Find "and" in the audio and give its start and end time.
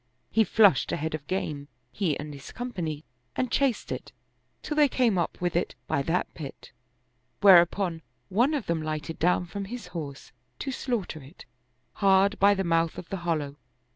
2.17-2.33, 3.35-3.51